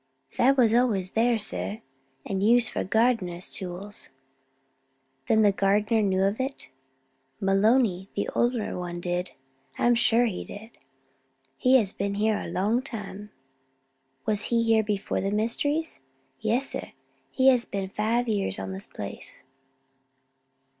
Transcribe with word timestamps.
"That 0.39 0.57
was 0.57 0.73
always 0.73 1.11
there, 1.11 1.37
sir, 1.37 1.83
and 2.25 2.41
used 2.41 2.71
for 2.71 2.79
the 2.79 2.85
gardener's 2.89 3.51
tools." 3.51 4.09
"Then 5.27 5.43
the 5.43 5.51
gardener 5.51 6.01
knew 6.01 6.23
of 6.23 6.39
it?" 6.39 6.69
"Maloney, 7.39 8.09
the 8.15 8.27
older 8.29 8.75
one, 8.79 8.99
did, 8.99 9.33
I 9.77 9.85
am 9.85 9.93
sure; 9.93 10.25
he 10.25 10.49
has 11.75 11.93
been 11.93 12.15
here 12.15 12.39
a 12.39 12.47
long 12.47 12.81
time." 12.81 13.29
"Was 14.25 14.45
he 14.45 14.63
here 14.63 14.81
before 14.81 15.21
the 15.21 15.29
mysteries?" 15.29 15.99
"Yes, 16.39 16.67
sir, 16.71 16.93
he 17.29 17.49
has 17.49 17.65
been 17.65 17.89
five 17.89 18.27
years 18.27 18.57
on 18.57 18.71
the 18.71 18.83
place." 18.91 19.43